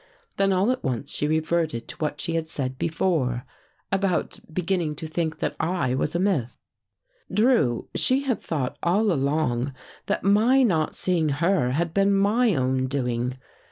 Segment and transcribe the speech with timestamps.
[0.37, 3.45] Then all at once she reverted to what she had said before,
[3.91, 6.57] about beginning to think that I was a myth."
[7.31, 9.75] Drew, she had thought all along,
[10.07, 13.37] that my not seeing her had been my own doing.